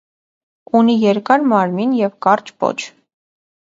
Ունի 0.79 0.95
երկար 1.03 1.47
մարմին 1.53 1.95
և 2.01 2.19
կարճ 2.29 2.55
պոչ։ 2.65 2.77